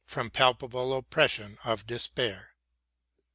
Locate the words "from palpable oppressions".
0.07-1.59